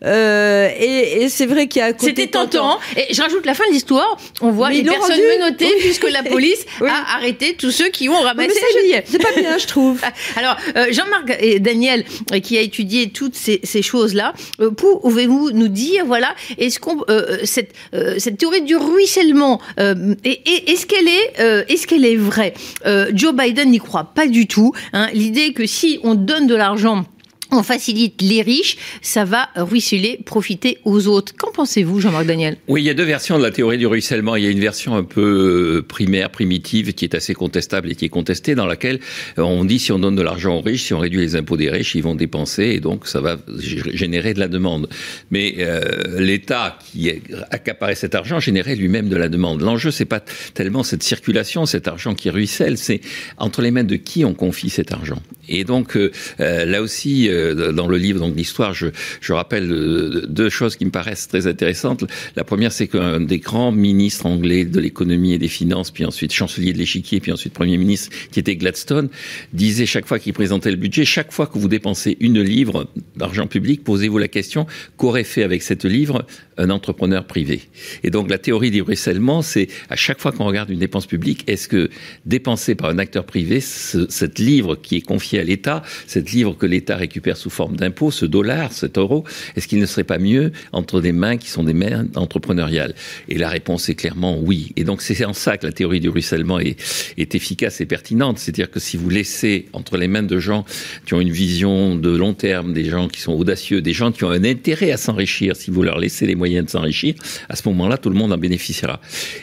Euh, 0.06 0.70
et 0.80 1.24
et 1.24 1.28
c'est 1.30 1.46
vrai 1.46 1.68
qu'il 1.68 1.82
y 1.82 1.84
a 1.84 1.88
un 1.88 1.92
côté 1.92 2.06
C'était 2.08 2.28
tentant. 2.28 2.80
Et 2.96 3.14
je 3.14 3.22
rajoute 3.22 3.46
la 3.46 3.54
fin 3.54 3.66
de 3.68 3.74
l'histoire. 3.74 4.18
On 4.40 4.52
voit 4.52 4.70
Mais 4.70 4.76
les 4.78 4.84
personnes 4.84 5.12
rendu. 5.12 5.22
menottées 5.38 5.66
Oui. 5.76 5.82
puisque 5.82 6.10
la 6.10 6.24
police 6.24 6.66
Oui. 6.82 6.88
a 6.90 7.16
arrêté 7.18 7.56
tous 7.58 7.72
ceux 7.72 7.90
qui 7.90 8.08
ont 8.08 8.20
ramassé 8.22 8.58
les 8.76 8.82
billets. 8.84 9.04
C'est 9.06 9.22
pas 9.22 9.34
bien, 9.38 9.58
je 9.58 9.68
trouve. 9.68 10.00
Alors, 10.38 10.56
euh, 10.78 10.86
Jean-Marc 10.92 11.36
et 11.42 11.60
Daniel, 11.60 12.06
euh, 12.32 12.40
qui 12.40 12.58
a 12.58 12.62
étudié 12.62 13.10
toutes 13.10 13.36
ces, 13.36 13.60
ces 13.64 13.82
choses-là, 13.82 14.34
euh, 14.62 14.72
pouvez-vous 14.72 15.52
nous 15.52 15.68
dire, 15.68 16.06
voilà, 16.06 16.34
est-ce 16.58 16.80
qu'on 16.80 17.04
cette 17.44 17.74
cette 18.18 18.38
théorie 18.38 18.62
du 18.62 18.78
ruissellement, 18.78 19.60
est-ce 19.78 20.86
qu'elle 20.86 21.08
est 21.10 21.66
est-ce 21.70 21.86
qu'elle 21.86 22.06
est 22.06 22.13
vraie 22.18 22.54
Euh, 22.86 23.12
Joe 23.14 23.34
Biden 23.34 23.70
n'y 23.72 23.80
croit 23.80 24.14
pas 24.14 24.28
du 24.28 24.48
tout. 24.48 24.74
hein. 24.94 25.08
L'idée 25.14 25.54
que 25.54 25.66
si 25.66 26.00
on 26.04 26.16
donne 26.16 26.48
de 26.48 26.56
l'argent 26.56 27.06
on 27.54 27.64
facilite 27.64 28.22
les 28.22 28.42
riches, 28.42 28.78
ça 29.02 29.26
va 29.26 29.50
ruisseler, 29.56 30.20
profiter 30.26 30.80
aux 30.84 31.08
autres. 31.08 31.34
Qu'en 31.38 31.52
pensez-vous, 31.52 32.00
Jean-Marc 32.00 32.26
Daniel? 32.26 32.58
Oui, 32.68 32.82
il 32.82 32.86
y 32.86 32.90
a 32.90 32.94
deux 32.94 33.04
versions 33.04 33.38
de 33.38 33.44
la 33.44 33.52
théorie 33.52 33.78
du 33.78 33.88
ruissellement. 33.88 34.36
Il 34.36 34.44
y 34.44 34.48
a 34.48 34.50
une 34.50 34.60
version 34.60 34.96
un 34.96 35.04
peu 35.04 35.78
euh, 35.78 35.82
primaire, 35.82 36.30
primitive, 36.30 36.94
qui 36.94 37.06
est 37.06 37.16
assez 37.16 37.34
contestable 37.34 37.92
et 37.92 37.96
qui 37.96 38.06
est 38.06 38.10
contestée, 38.10 38.56
dans 38.56 38.66
laquelle 38.66 39.00
euh, 39.38 39.44
on 39.44 39.66
dit 39.66 39.80
si 39.80 39.92
on 39.92 40.00
donne 40.00 40.16
de 40.16 40.22
l'argent 40.22 40.58
aux 40.58 40.62
riches, 40.62 40.84
si 40.84 40.94
on 40.94 41.00
réduit 41.00 41.22
les 41.22 41.36
impôts 41.36 41.58
des 41.58 41.70
riches, 41.70 41.96
ils 41.96 42.04
vont 42.04 42.16
dépenser 42.16 42.64
et 42.64 42.80
donc 42.80 43.08
ça 43.08 43.22
va 43.22 43.38
générer 43.58 44.34
de 44.34 44.40
la 44.40 44.48
demande. 44.48 44.90
Mais 45.32 45.56
euh, 45.60 46.20
l'État 46.20 46.78
qui 46.92 47.12
accaparait 47.52 47.96
cet 47.96 48.16
argent 48.16 48.40
générait 48.40 48.76
lui-même 48.76 49.10
de 49.10 49.16
la 49.16 49.30
demande. 49.30 49.62
L'enjeu, 49.62 49.92
c'est 49.92 50.06
pas 50.06 50.22
tellement 50.54 50.84
cette 50.84 51.04
circulation, 51.04 51.66
cet 51.66 51.88
argent 51.88 52.16
qui 52.16 52.30
ruisselle, 52.30 52.78
c'est 52.78 53.02
entre 53.38 53.62
les 53.62 53.72
mains 53.72 53.84
de 53.84 53.96
qui 53.96 54.26
on 54.26 54.34
confie 54.34 54.70
cet 54.70 54.92
argent. 54.92 55.22
Et 55.50 55.64
donc 55.66 55.98
euh, 55.98 56.12
euh, 56.40 56.66
là 56.66 56.82
aussi, 56.82 57.28
euh, 57.30 57.72
dans 57.74 57.88
le 57.88 57.98
livre, 57.98 58.20
donc 58.20 58.36
l'histoire, 58.36 58.74
je, 58.74 58.88
je 59.20 59.34
rappelle 59.34 60.24
deux 60.28 60.50
choses 60.50 60.76
qui 60.78 60.86
me 60.86 60.92
paraissent 60.92 61.28
très 61.28 61.48
intéressantes. 61.48 62.06
La 62.36 62.44
première, 62.44 62.72
c'est 62.72 62.88
qu'un 62.88 63.20
des 63.20 63.40
grands 63.40 63.72
ministres 63.72 64.26
anglais 64.26 64.64
de 64.66 64.80
l'économie 64.80 65.34
et 65.34 65.38
des 65.38 65.50
finances, 65.50 65.92
puis 65.92 66.06
ensuite 66.06 66.32
chancelier 66.32 66.72
de 66.72 66.78
l'échiquier, 66.78 67.20
puis 67.20 67.32
ensuite 67.32 67.54
premier 67.54 67.78
ministre, 67.78 68.10
qui 68.32 68.40
était 68.40 68.56
Gladstone, 68.56 69.10
disait 69.52 69.86
chaque 69.86 70.06
fois 70.08 70.18
qu'il 70.20 70.34
présentait 70.34 70.72
le 70.72 70.78
budget, 70.78 71.04
chaque 71.04 71.32
fois 71.34 71.48
que 71.48 71.58
vous 71.58 71.68
dépensez 71.68 72.16
une 72.22 72.42
livre 72.42 72.88
d'argent 73.18 73.48
public, 73.48 73.84
posez-vous 73.84 74.18
la 74.18 74.30
question 74.30 74.66
qu'aurait 74.98 75.24
fait 75.26 75.44
avec 75.44 75.62
cette 75.62 75.84
livre 75.84 76.26
un 76.58 76.70
entrepreneur 76.70 77.26
privé? 77.26 77.64
Et 78.04 78.12
donc 78.12 78.30
la 78.30 78.38
théorie 78.38 78.72
du 78.72 78.82
ruissellement, 78.82 79.42
c'est 79.42 79.68
à 79.90 79.96
chaque 79.96 80.20
fois 80.22 80.32
qu'on 80.32 80.46
regarde 80.46 80.70
une 80.70 80.80
dépense 80.80 81.06
publique, 81.06 81.44
est-ce 81.48 81.68
que 81.68 81.90
dépensée 82.26 82.76
par 82.76 82.90
un 82.90 82.98
acteur 83.00 83.26
privé, 83.26 83.60
ce- 83.60 84.08
cette 84.10 84.40
livre 84.40 84.76
qui 84.76 84.96
est 84.98 85.02
confiée 85.02 85.33
à 85.40 85.44
l'État, 85.44 85.84
cette 86.08 86.32
livre 86.32 86.56
que 86.58 86.66
l'État 86.66 86.96
récupère 86.96 87.38
sous 87.38 87.50
forme 87.50 87.76
d'impôt, 87.76 88.12
ce 88.12 88.26
dollar, 88.26 88.72
cet 88.74 88.98
euro, 88.98 89.24
est-ce 89.56 89.68
qu'il 89.68 89.80
ne 89.80 89.86
serait 89.86 90.04
pas 90.04 90.18
mieux 90.20 90.52
entre 90.72 91.02
des 91.02 91.12
mains 91.12 91.38
qui 91.38 91.50
sont 91.50 91.64
des 91.64 91.74
mains 91.74 92.06
entrepreneuriales? 92.16 92.96
Et 93.30 93.38
la 93.38 93.50
réponse 93.50 93.90
est 93.90 93.96
clairement 93.96 94.40
oui. 94.40 94.72
Et 94.76 94.84
donc 94.84 95.02
c'est 95.02 95.24
en 95.26 95.34
ça 95.34 95.58
que 95.58 95.66
la 95.66 95.72
théorie 95.72 96.00
du 96.00 96.10
ruissellement 96.10 96.60
est, 96.60 96.78
est 97.18 97.36
efficace 97.36 97.82
et 97.82 97.86
pertinente. 97.86 98.40
C'est-à-dire 98.40 98.70
que 98.70 98.80
si 98.80 98.98
vous 98.98 99.10
laissez 99.10 99.68
entre 99.74 99.98
les 99.98 100.08
mains 100.08 100.24
de 100.24 100.40
gens 100.40 100.66
qui 101.06 101.14
ont 101.14 101.22
une 101.22 101.32
vision 101.32 101.96
de 101.96 102.16
long 102.16 102.34
terme, 102.34 102.74
des 102.74 102.86
gens 102.86 103.08
qui 103.08 103.22
sont 103.22 103.34
audacieux, 103.34 103.82
des 103.82 103.94
gens 103.94 104.12
qui 104.12 104.24
ont 104.24 104.32
un 104.32 104.44
intérêt 104.44 104.92
à 104.92 104.98
s'enrichir, 104.98 105.56
si 105.56 105.72
vous 105.72 105.84
leur 105.84 106.00
laissez 106.00 106.26
les 106.26 106.36
moyens 106.36 106.66
de 106.66 106.70
s'enrichir, 106.72 107.16
à 107.50 107.56
ce 107.56 107.68
moment-là, 107.70 107.98
tout 107.98 108.10
le 108.10 108.16
monde 108.16 108.34
en 108.34 108.38
bénéficiera. 108.38 109.02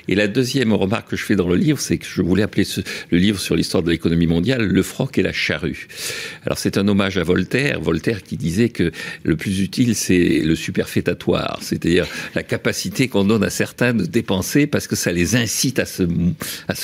Et 0.09 0.15
la 0.15 0.29
deuxième 0.29 0.73
remarque 0.73 1.11
que 1.11 1.17
je 1.17 1.25
fais 1.25 1.37
dans 1.37 1.49
le 1.49 1.57
livre, 1.57 1.81
c'est 1.81 1.99
que 1.99 2.07
je 2.07 2.23
voulais 2.23 2.43
appeler 2.43 2.65
ce, 2.65 2.81
le 3.11 3.19
livre 3.19 3.41
sur 3.41 3.57
l'histoire 3.57 3.83
de 3.83 3.91
l'économie 3.91 4.27
mondiale 4.27 4.63
Le 4.63 4.83
froc 4.83 5.19
et 5.19 5.23
la 5.23 5.33
charrue. 5.33 5.80
Alors 6.45 6.59
c'est 6.59 6.79
un 6.79 6.87
hommage 6.89 7.17
à 7.19 7.23
Voltaire, 7.23 7.81
Voltaire 7.81 8.23
qui 8.23 8.37
disait 8.37 8.69
que 8.69 8.93
le 9.23 9.37
plus 9.37 9.61
utile 9.61 9.95
c'est 9.95 10.41
le 10.41 10.55
superfétatoire, 10.55 11.59
c'est-à-dire 11.63 12.07
la 12.35 12.43
capacité 12.43 13.09
qu'on 13.09 13.25
donne 13.25 13.45
à 13.45 13.51
certains 13.51 13.95
de 13.95 14.05
dépenser 14.05 14.67
parce 14.67 14.87
que 14.87 14.97
ça 14.97 15.13
les 15.13 15.37
incite 15.37 15.79
à 15.79 15.85
se, 15.85 16.05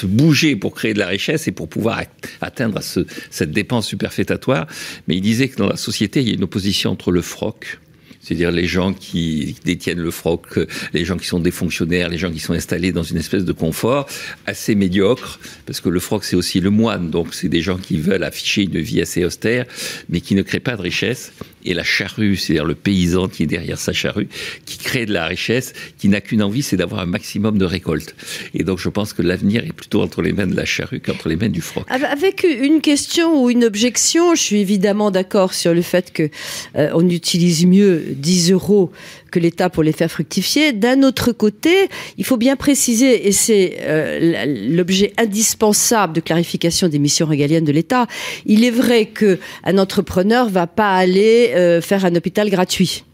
bouger 0.07 0.57
pour 0.57 0.75
créer 0.75 0.95
de 0.95 0.99
la 0.99 1.07
richesse 1.07 1.49
et 1.49 1.53
pour 1.53 1.69
pouvoir 1.69 2.03
atteindre 2.41 2.83
ce, 2.83 3.00
cette 3.31 3.50
dépense 3.50 3.87
superfétatoire. 3.87 4.67
Mais 5.09 5.17
il 5.17 5.21
disait 5.21 5.49
que 5.49 5.57
dans 5.57 5.69
la 5.69 5.76
société, 5.76 6.21
il 6.21 6.29
y 6.29 6.31
a 6.31 6.35
une 6.35 6.45
opposition 6.45 6.91
entre 6.91 7.11
le 7.11 7.23
froc, 7.23 7.79
c'est-à-dire 8.26 8.50
les 8.50 8.66
gens 8.66 8.92
qui 8.92 9.54
détiennent 9.64 10.00
le 10.00 10.11
froc, 10.11 10.59
les 10.92 11.04
gens 11.04 11.16
qui 11.16 11.28
sont 11.28 11.38
des 11.38 11.52
fonctionnaires, 11.52 12.09
les 12.09 12.18
gens 12.18 12.33
qui 12.33 12.40
sont 12.40 12.54
installés 12.54 12.90
dans 12.90 13.04
une 13.04 13.18
espèce 13.18 13.45
de 13.45 13.52
confort 13.52 14.09
assez 14.47 14.75
médiocre, 14.75 15.38
parce 15.64 15.80
que 15.80 15.88
le 15.88 16.00
froc 16.00 16.25
c'est 16.25 16.35
aussi 16.35 16.59
le 16.59 16.71
moine, 16.71 17.11
donc 17.11 17.35
c'est 17.35 17.49
des 17.49 17.61
gens 17.61 17.78
qui 17.78 17.99
veulent 17.99 18.25
afficher 18.25 18.62
une 18.62 18.80
vie 18.80 19.00
assez 19.00 19.25
austère, 19.25 19.64
mais 20.09 20.21
qui 20.21 20.35
ne 20.35 20.42
créent 20.42 20.59
pas 20.59 20.76
de 20.76 20.83
richesse 20.83 21.33
et 21.66 21.75
la 21.75 21.83
charrue, 21.83 22.37
c'est-à-dire 22.37 22.64
le 22.64 22.75
paysan 22.75 23.28
qui 23.28 23.42
est 23.42 23.47
derrière 23.47 23.78
sa 23.78 23.92
charrue, 23.92 24.28
qui 24.64 24.78
crée 24.78 25.04
de 25.04 25.12
la 25.12 25.26
richesse, 25.26 25.73
qui 25.99 26.09
n'a 26.09 26.21
qu'une 26.21 26.42
envie, 26.42 26.62
c'est 26.62 26.76
d'avoir 26.76 27.00
un 27.00 27.06
maximum 27.06 27.59
de 27.59 27.64
récolte. 27.64 28.14
Et 28.54 28.62
donc 28.62 28.78
je 28.78 28.88
pense 28.88 29.12
que 29.12 29.23
l'avenir 29.23 29.64
est 29.64 29.73
plutôt 29.73 30.02
entre 30.02 30.23
les 30.23 30.33
mains 30.33 30.47
de 30.47 30.56
la 30.56 30.64
charrue 30.64 31.00
qu'entre 31.00 31.28
les 31.28 31.37
mains 31.37 31.49
du 31.49 31.61
froc. 31.61 31.85
Avec 31.88 32.45
une 32.45 32.80
question 32.80 33.42
ou 33.42 33.50
une 33.50 33.64
objection, 33.64 34.35
je 34.35 34.42
suis 34.42 34.61
évidemment 34.61 35.11
d'accord 35.11 35.54
sur 35.54 35.75
le 35.75 35.83
fait 35.83 36.12
que 36.12 36.30
euh, 36.76 36.90
on 36.95 37.09
utilise 37.09 37.66
mieux 37.66 38.15
10 38.16 38.52
euros 38.52 38.90
que 39.30 39.38
l'État 39.38 39.70
pour 39.70 39.82
les 39.82 39.92
faire 39.92 40.11
fructifier. 40.11 40.73
D'un 40.73 41.02
autre 41.02 41.32
côté, 41.32 41.88
il 42.18 42.25
faut 42.25 42.37
bien 42.37 42.56
préciser, 42.56 43.28
et 43.28 43.32
c'est 43.32 43.78
euh, 43.80 44.44
l'objet 44.68 45.12
indispensable 45.18 46.14
de 46.14 46.20
clarification 46.20 46.88
des 46.88 46.99
missions 46.99 47.26
régaliennes 47.26 47.64
de 47.64 47.73
l'État, 47.73 48.06
il 48.44 48.64
est 48.64 48.70
vrai 48.70 49.06
qu'un 49.06 49.78
entrepreneur 49.78 50.49
va 50.49 50.66
pas 50.66 50.94
aller 50.94 51.52
euh, 51.54 51.80
faire 51.80 52.04
un 52.04 52.14
hôpital 52.14 52.50
gratuit. 52.50 53.04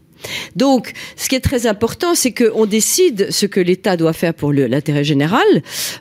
Donc, 0.55 0.93
ce 1.15 1.29
qui 1.29 1.35
est 1.35 1.39
très 1.39 1.67
important, 1.67 2.15
c'est 2.15 2.31
qu'on 2.31 2.65
décide 2.65 3.31
ce 3.31 3.45
que 3.45 3.59
l'État 3.59 3.97
doit 3.97 4.13
faire 4.13 4.33
pour 4.33 4.53
l'intérêt 4.53 5.03
général, 5.03 5.43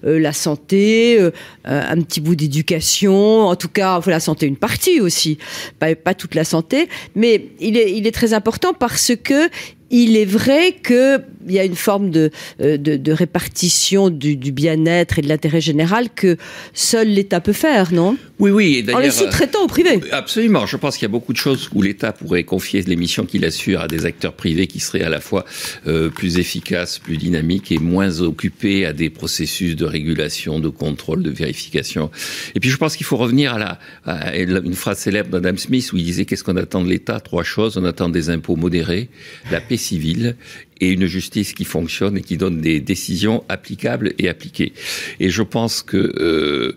euh, 0.04 0.18
la 0.18 0.32
santé, 0.32 1.18
un 1.64 2.00
petit 2.02 2.20
bout 2.20 2.34
d'éducation, 2.34 3.42
en 3.46 3.56
tout 3.56 3.68
cas, 3.68 4.00
la 4.06 4.20
santé 4.20 4.46
une 4.46 4.56
partie 4.56 5.00
aussi, 5.00 5.38
pas, 5.78 5.94
pas 5.94 6.14
toute 6.14 6.34
la 6.34 6.44
santé, 6.44 6.88
mais 7.14 7.50
il 7.60 7.76
est, 7.76 7.92
il 7.92 8.06
est 8.06 8.12
très 8.12 8.34
important 8.34 8.72
parce 8.74 9.12
que 9.22 9.48
il 9.92 10.16
est 10.16 10.24
vrai 10.24 10.74
qu'il 10.84 11.22
y 11.48 11.58
a 11.58 11.64
une 11.64 11.76
forme 11.76 12.10
de, 12.10 12.30
euh, 12.62 12.78
de, 12.78 13.12
répartition 13.12 14.08
du, 14.08 14.36
bien-être 14.36 15.18
et 15.18 15.22
de 15.22 15.28
l'intérêt 15.28 15.60
général 15.60 16.08
que 16.14 16.38
seul 16.72 17.08
l'État 17.08 17.40
peut 17.40 17.52
faire, 17.52 17.92
non? 17.92 18.16
Oui, 18.38 18.50
oui. 18.50 18.84
En 18.92 18.98
les 18.98 19.10
sous-traitant 19.10 19.62
au 19.62 19.66
privé. 19.66 20.00
Euh, 20.02 20.08
absolument. 20.12 20.66
Je 20.66 20.78
pense 20.78 20.96
qu'il 20.96 21.02
y 21.02 21.10
a 21.10 21.12
beaucoup 21.12 21.34
de 21.34 21.38
choses 21.38 21.68
où 21.74 21.82
l'État 21.82 22.12
pourrait 22.12 22.44
confier 22.44 22.80
les 22.82 22.96
missions 22.96 23.26
qu'il 23.26 23.44
assure 23.44 23.82
à 23.82 23.86
des 23.86 24.06
acteurs 24.06 24.32
privés 24.32 24.66
qui 24.66 24.80
seraient 24.80 25.02
à 25.02 25.10
la 25.10 25.20
fois 25.20 25.44
euh, 25.86 26.08
plus 26.08 26.38
efficaces, 26.38 26.98
plus 26.98 27.18
dynamiques 27.18 27.70
et 27.70 27.78
moins 27.78 28.20
occupés 28.20 28.86
à 28.86 28.94
des 28.94 29.10
processus 29.10 29.76
de 29.76 29.84
régulation, 29.84 30.58
de 30.58 30.70
contrôle, 30.70 31.22
de 31.22 31.30
vérification. 31.30 32.10
Et 32.54 32.60
puis 32.60 32.70
je 32.70 32.78
pense 32.78 32.96
qu'il 32.96 33.06
faut 33.06 33.18
revenir 33.18 33.54
à, 33.54 33.58
la, 33.58 33.78
à 34.06 34.36
une 34.36 34.74
phrase 34.74 34.98
célèbre 34.98 35.28
d'Adam 35.28 35.56
Smith 35.58 35.92
où 35.92 35.98
il 35.98 36.04
disait 36.04 36.24
qu'est-ce 36.24 36.44
qu'on 36.44 36.56
attend 36.56 36.82
de 36.82 36.88
l'État? 36.88 37.20
Trois 37.20 37.44
choses. 37.44 37.76
On 37.76 37.84
attend 37.84 38.08
des 38.08 38.30
impôts 38.30 38.56
modérés, 38.56 39.10
la 39.50 39.60
paix 39.60 39.76
civile 39.82 40.36
et 40.80 40.90
une 40.90 41.06
justice 41.06 41.52
qui 41.52 41.64
fonctionne 41.64 42.16
et 42.16 42.22
qui 42.22 42.36
donne 42.36 42.60
des 42.60 42.80
décisions 42.80 43.44
applicables 43.48 44.14
et 44.18 44.28
appliquées. 44.28 44.72
Et 45.20 45.28
je 45.28 45.42
pense 45.42 45.82
que 45.82 45.96
euh, 45.98 46.76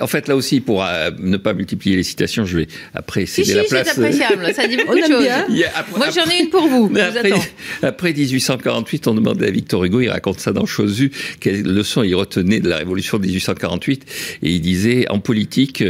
en 0.00 0.06
fait, 0.06 0.28
là 0.28 0.36
aussi, 0.36 0.60
pour 0.60 0.84
euh, 0.84 1.10
ne 1.18 1.36
pas 1.36 1.52
multiplier 1.52 1.96
les 1.96 2.02
citations, 2.02 2.44
je 2.44 2.58
vais 2.58 2.68
après 2.94 3.26
céder 3.26 3.54
la 3.54 3.64
place. 3.64 3.88
C'est 3.92 4.00
appréciable, 4.00 4.54
ça 4.54 4.66
dit 4.66 4.76
beaucoup 4.86 4.94
de 4.94 5.02
choses. 5.02 5.26
Moi, 5.96 6.10
j'en 6.10 6.30
ai 6.30 6.42
une 6.42 6.50
pour 6.50 6.66
vous. 6.68 6.90
après, 6.96 7.32
après, 7.82 8.12
1848, 8.12 9.08
on 9.08 9.14
demandait 9.14 9.48
à 9.48 9.50
Victor 9.50 9.84
Hugo, 9.84 10.00
il 10.00 10.08
raconte 10.08 10.40
ça 10.40 10.52
dans 10.52 10.66
Chose 10.66 10.98
vue, 10.98 11.10
quelle 11.40 11.62
leçon 11.62 12.02
il 12.02 12.14
retenait 12.14 12.60
de 12.60 12.68
la 12.68 12.78
révolution 12.78 13.18
de 13.18 13.26
1848, 13.26 14.06
et 14.42 14.50
il 14.50 14.60
disait 14.60 15.06
en 15.10 15.18
politique, 15.18 15.84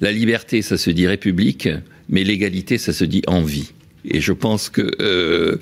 la 0.00 0.12
liberté, 0.12 0.62
ça 0.62 0.78
se 0.78 0.90
dit 0.90 1.06
république, 1.06 1.68
mais 2.08 2.24
l'égalité, 2.24 2.78
ça 2.78 2.92
se 2.92 3.04
dit 3.04 3.22
envie. 3.26 3.72
Et 4.06 4.20
je 4.20 4.32
pense 4.32 4.68
que 4.68 4.82
euh, 5.00 5.56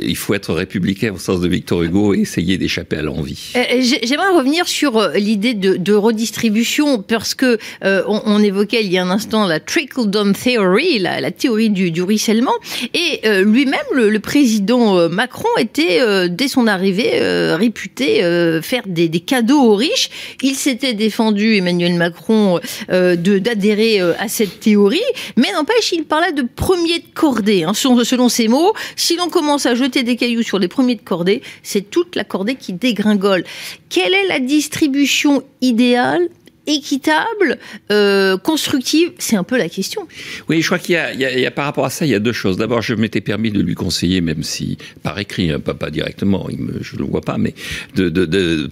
il 0.00 0.16
faut 0.16 0.34
être 0.34 0.52
républicain 0.52 1.12
au 1.14 1.18
sens 1.18 1.40
de 1.40 1.48
Victor 1.48 1.82
Hugo 1.82 2.14
et 2.14 2.20
essayer 2.20 2.58
d'échapper 2.58 2.96
à 2.96 3.02
l'envie. 3.02 3.52
Euh, 3.54 3.60
j'aimerais 4.02 4.30
revenir 4.36 4.66
sur 4.66 4.96
euh, 4.96 5.12
l'idée 5.14 5.54
de, 5.54 5.94
redistribution 5.94 7.02
parce 7.02 7.34
que 7.34 7.58
euh, 7.84 8.02
on, 8.06 8.42
évoquait 8.42 8.84
il 8.84 8.92
y 8.92 8.98
a 8.98 9.02
un 9.02 9.10
instant 9.10 9.46
la 9.46 9.60
trickle 9.60 10.06
down 10.08 10.34
theory, 10.34 10.98
la, 10.98 11.30
théorie 11.30 11.70
du, 11.70 11.90
du, 11.90 12.02
ruissellement, 12.02 12.52
et 12.92 13.20
euh, 13.24 13.42
lui-même, 13.42 13.80
le, 13.94 14.18
président 14.18 15.08
Macron 15.08 15.48
était 15.58 16.28
dès 16.28 16.48
son 16.48 16.66
arrivée 16.66 17.20
réputé 17.54 18.20
faire 18.62 18.82
des, 18.86 19.08
des, 19.08 19.20
cadeaux 19.20 19.60
aux 19.60 19.76
riches. 19.76 20.10
Il 20.42 20.54
s'était 20.54 20.94
défendu 20.94 21.56
Emmanuel 21.56 21.94
Macron 21.94 22.58
de 22.88 23.38
d'adhérer 23.38 24.00
à 24.00 24.28
cette 24.28 24.58
théorie, 24.60 25.00
mais 25.36 25.52
n'empêche, 25.52 25.92
il 25.92 26.04
parlait 26.04 26.32
de 26.32 26.44
premier 26.56 26.98
de 26.98 27.04
cordée. 27.14 27.62
Hein, 27.62 27.74
selon 27.76 28.28
ses 28.28 28.48
mots, 28.48 28.72
si 28.96 29.16
l'on 29.16 29.28
commence 29.28 29.66
à 29.66 29.74
jeter 29.74 30.02
des 30.02 30.16
cailloux 30.16 30.42
sur 30.42 30.58
les 30.58 30.68
premiers 30.68 30.96
de 30.96 31.02
cordée, 31.02 31.42
c'est 31.62 31.90
toute 31.90 32.16
la 32.16 32.24
cordée 32.24 32.56
qui 32.56 32.72
dégringole. 32.72 33.44
Quelle 33.88 34.14
est 34.14 34.28
la 34.28 34.40
distribution 34.40 35.42
idéale 35.60 36.28
équitable, 36.66 37.58
euh, 37.90 38.36
constructive? 38.36 39.12
C'est 39.18 39.36
un 39.36 39.44
peu 39.44 39.56
la 39.56 39.68
question. 39.68 40.06
Oui, 40.48 40.60
je 40.60 40.66
crois 40.66 40.78
qu'il 40.78 40.94
y, 40.94 41.46
a, 41.46 41.50
par 41.50 41.64
rapport 41.64 41.84
à 41.84 41.90
ça, 41.90 42.04
il 42.06 42.10
y 42.10 42.14
a 42.14 42.18
deux 42.18 42.32
choses. 42.32 42.56
D'abord, 42.56 42.82
je 42.82 42.94
m'étais 42.94 43.20
permis 43.20 43.50
de 43.50 43.60
lui 43.60 43.74
conseiller, 43.74 44.20
même 44.20 44.42
si 44.42 44.78
par 45.02 45.18
écrit, 45.18 45.50
hein, 45.50 45.60
pas, 45.60 45.90
directement, 45.90 46.48
il 46.50 46.58
me, 46.58 46.82
je 46.82 46.96
le 46.96 47.04
vois 47.04 47.20
pas, 47.20 47.38
mais 47.38 47.54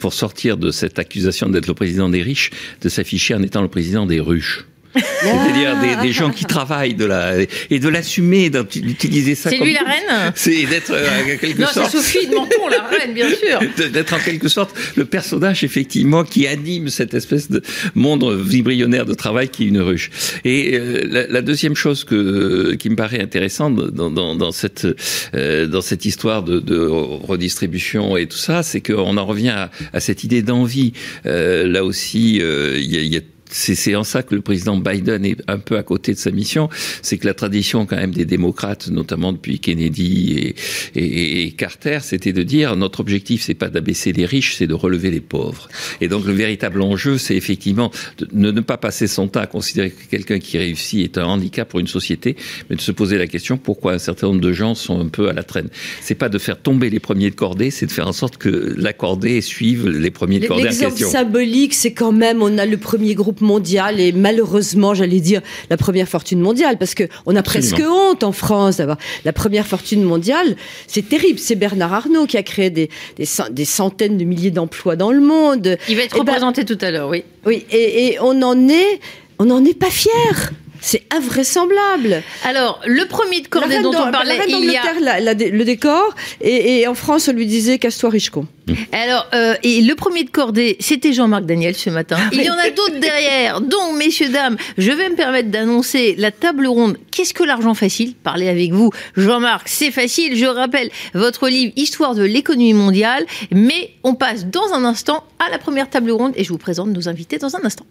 pour 0.00 0.12
sortir 0.12 0.56
de 0.56 0.70
cette 0.70 0.98
accusation 0.98 1.48
d'être 1.48 1.68
le 1.68 1.74
président 1.74 2.08
des 2.08 2.22
riches, 2.22 2.50
de 2.82 2.88
s'afficher 2.88 3.34
en 3.34 3.42
étant 3.42 3.62
le 3.62 3.68
président 3.68 4.06
des 4.06 4.20
ruches. 4.20 4.66
C'est-à-dire 4.94 5.80
des, 5.80 6.06
des, 6.06 6.12
gens 6.12 6.30
qui 6.30 6.44
travaillent 6.44 6.94
de 6.94 7.04
la 7.04 7.34
et 7.70 7.78
de 7.78 7.88
l'assumer, 7.88 8.50
d'utiliser 8.50 9.34
ça. 9.34 9.50
C'est 9.50 9.58
lui 9.58 9.72
la 9.72 9.80
reine. 9.80 10.32
C'est 10.34 10.64
d'être 10.66 10.92
euh, 10.92 11.06
en 11.22 11.38
quelque 11.38 11.60
non, 11.60 11.66
sorte. 11.66 11.76
Non, 11.76 11.84
c'est 11.90 11.96
Sophie 11.98 12.26
de 12.26 12.34
Menton, 12.34 12.68
la 12.68 12.82
reine, 12.84 13.14
bien 13.14 13.28
sûr. 13.78 13.90
d'être 13.90 14.14
en 14.14 14.18
quelque 14.18 14.48
sorte 14.48 14.74
le 14.96 15.04
personnage 15.04 15.64
effectivement 15.64 16.24
qui 16.24 16.46
anime 16.46 16.88
cette 16.88 17.14
espèce 17.14 17.50
de 17.50 17.62
monde 17.94 18.24
vibrionnaire 18.40 19.06
de 19.06 19.14
travail 19.14 19.48
qui 19.48 19.64
est 19.64 19.68
une 19.68 19.80
ruche. 19.80 20.10
Et 20.44 20.74
euh, 20.74 21.02
la, 21.04 21.26
la, 21.26 21.42
deuxième 21.42 21.74
chose 21.74 22.04
que 22.04 22.74
qui 22.74 22.90
me 22.90 22.96
paraît 22.96 23.20
intéressante 23.20 23.76
dans, 23.76 24.10
dans, 24.10 24.36
dans 24.36 24.52
cette 24.52 24.86
euh, 25.34 25.66
dans 25.66 25.80
cette 25.80 26.04
histoire 26.04 26.42
de, 26.42 26.60
de, 26.60 26.78
redistribution 26.78 28.16
et 28.16 28.26
tout 28.26 28.36
ça, 28.36 28.62
c'est 28.62 28.80
qu'on 28.80 29.16
en 29.16 29.26
revient 29.26 29.50
à, 29.50 29.70
à 29.92 30.00
cette 30.00 30.24
idée 30.24 30.42
d'envie. 30.42 30.92
Euh, 31.26 31.66
là 31.66 31.84
aussi, 31.84 32.36
il 32.36 32.94
y 32.94 32.96
a, 32.96 33.02
y 33.02 33.16
a 33.16 33.20
c'est 33.54 33.94
en 33.94 34.04
ça 34.04 34.22
que 34.22 34.34
le 34.34 34.40
président 34.40 34.76
Biden 34.76 35.24
est 35.24 35.38
un 35.48 35.58
peu 35.58 35.76
à 35.78 35.82
côté 35.82 36.12
de 36.12 36.18
sa 36.18 36.30
mission, 36.30 36.68
c'est 37.02 37.18
que 37.18 37.26
la 37.26 37.34
tradition 37.34 37.86
quand 37.86 37.96
même 37.96 38.12
des 38.12 38.24
démocrates, 38.24 38.88
notamment 38.88 39.32
depuis 39.32 39.60
Kennedy 39.60 40.34
et, 40.38 40.54
et, 40.96 41.44
et 41.44 41.52
Carter, 41.52 41.98
c'était 42.02 42.32
de 42.32 42.42
dire 42.42 42.76
notre 42.76 43.00
objectif 43.00 43.42
c'est 43.42 43.54
pas 43.54 43.68
d'abaisser 43.68 44.12
les 44.12 44.26
riches, 44.26 44.56
c'est 44.56 44.66
de 44.66 44.74
relever 44.74 45.10
les 45.10 45.20
pauvres. 45.20 45.68
Et 46.00 46.08
donc 46.08 46.26
le 46.26 46.32
véritable 46.32 46.82
enjeu, 46.82 47.16
c'est 47.18 47.36
effectivement 47.36 47.90
de 48.18 48.50
ne 48.50 48.60
pas 48.60 48.76
passer 48.76 49.06
son 49.06 49.28
temps 49.28 49.40
à 49.40 49.46
considérer 49.46 49.90
que 49.90 50.04
quelqu'un 50.10 50.38
qui 50.38 50.58
réussit 50.58 51.04
est 51.04 51.18
un 51.18 51.26
handicap 51.26 51.68
pour 51.68 51.80
une 51.80 51.86
société, 51.86 52.36
mais 52.68 52.76
de 52.76 52.80
se 52.80 52.92
poser 52.92 53.18
la 53.18 53.26
question 53.26 53.56
pourquoi 53.56 53.92
un 53.92 53.98
certain 53.98 54.28
nombre 54.28 54.40
de 54.40 54.52
gens 54.52 54.74
sont 54.74 55.00
un 55.00 55.08
peu 55.08 55.28
à 55.28 55.32
la 55.32 55.44
traîne. 55.44 55.68
C'est 56.00 56.14
pas 56.14 56.28
de 56.28 56.38
faire 56.38 56.60
tomber 56.60 56.90
les 56.90 57.00
premiers 57.00 57.30
de 57.30 57.36
cordée, 57.36 57.70
c'est 57.70 57.86
de 57.86 57.92
faire 57.92 58.08
en 58.08 58.12
sorte 58.12 58.36
que 58.36 58.74
la 58.76 58.92
cordée 58.92 59.40
suive 59.40 59.88
les 59.88 60.10
premiers 60.10 60.40
de 60.40 60.46
cordée. 60.46 60.64
L'exemple 60.64 60.98
symbolique, 60.98 61.74
c'est 61.74 61.92
quand 61.92 62.12
même 62.12 62.42
on 62.42 62.58
a 62.58 62.66
le 62.66 62.76
premier 62.76 63.14
groupe 63.14 63.40
mondiale 63.44 64.00
et 64.00 64.12
malheureusement, 64.12 64.94
j'allais 64.94 65.20
dire, 65.20 65.40
la 65.70 65.76
première 65.76 66.08
fortune 66.08 66.40
mondiale, 66.40 66.78
parce 66.78 66.94
que 66.94 67.04
on 67.26 67.36
a 67.36 67.42
presque 67.42 67.80
honte 67.80 68.24
en 68.24 68.32
France 68.32 68.78
d'avoir 68.78 68.98
la 69.24 69.32
première 69.32 69.66
fortune 69.66 70.02
mondiale. 70.02 70.56
C'est 70.86 71.08
terrible. 71.08 71.38
C'est 71.38 71.54
Bernard 71.54 71.92
Arnault 71.92 72.26
qui 72.26 72.36
a 72.36 72.42
créé 72.42 72.70
des, 72.70 72.90
des, 73.16 73.64
centaines 73.64 74.18
de 74.18 74.24
milliers 74.24 74.50
d'emplois 74.50 74.96
dans 74.96 75.12
le 75.12 75.20
monde. 75.20 75.76
Il 75.88 75.96
va 75.96 76.02
être 76.02 76.16
eh 76.16 76.18
ben, 76.18 76.32
représenté 76.32 76.64
tout 76.64 76.78
à 76.80 76.90
l'heure, 76.90 77.08
oui. 77.08 77.22
Oui, 77.46 77.64
et, 77.70 78.06
et 78.06 78.20
on 78.20 78.42
en 78.42 78.68
est, 78.68 79.00
on 79.38 79.44
n'en 79.44 79.64
est 79.64 79.78
pas 79.78 79.90
fier. 79.90 80.52
C'est 80.86 81.02
invraisemblable. 81.10 82.22
Alors, 82.44 82.78
le 82.84 83.06
premier 83.06 83.40
de 83.40 83.48
cordée 83.48 83.80
dont 83.80 83.88
on 83.88 84.10
parlait, 84.12 84.36
la 84.36 84.44
reine 84.44 84.56
il 84.58 84.70
y 84.70 84.76
a... 84.76 84.82
la, 85.00 85.18
la, 85.18 85.32
le 85.32 85.64
décor, 85.64 86.14
et, 86.42 86.80
et, 86.80 86.86
en 86.86 86.94
France, 86.94 87.28
on 87.28 87.32
lui 87.32 87.46
disait 87.46 87.78
casse-toi 87.78 88.10
Richecon. 88.10 88.46
Alors, 88.92 89.26
euh, 89.32 89.54
et 89.62 89.80
le 89.80 89.94
premier 89.94 90.24
de 90.24 90.30
cordée, 90.30 90.76
c'était 90.80 91.14
Jean-Marc 91.14 91.46
Daniel 91.46 91.74
ce 91.74 91.88
matin. 91.88 92.18
Il 92.32 92.42
y 92.42 92.50
en 92.50 92.58
a 92.58 92.68
d'autres 92.68 92.98
derrière. 92.98 93.62
Donc, 93.62 93.96
messieurs, 93.96 94.28
dames, 94.28 94.58
je 94.76 94.92
vais 94.92 95.08
me 95.08 95.16
permettre 95.16 95.48
d'annoncer 95.50 96.16
la 96.18 96.30
table 96.30 96.66
ronde. 96.66 96.98
Qu'est-ce 97.10 97.32
que 97.32 97.44
l'argent 97.44 97.72
facile? 97.72 98.14
Parler 98.14 98.50
avec 98.50 98.72
vous, 98.72 98.90
Jean-Marc, 99.16 99.68
c'est 99.68 99.90
facile. 99.90 100.36
Je 100.36 100.46
rappelle 100.46 100.90
votre 101.14 101.48
livre 101.48 101.72
Histoire 101.76 102.14
de 102.14 102.24
l'économie 102.24 102.74
mondiale. 102.74 103.24
Mais 103.50 103.94
on 104.02 104.14
passe 104.14 104.44
dans 104.46 104.74
un 104.74 104.84
instant 104.84 105.24
à 105.44 105.50
la 105.50 105.58
première 105.58 105.88
table 105.88 106.10
ronde 106.10 106.32
et 106.36 106.44
je 106.44 106.50
vous 106.50 106.58
présente 106.58 106.88
nos 106.88 107.08
invités 107.08 107.38
dans 107.38 107.56
un 107.56 107.64
instant. 107.64 107.86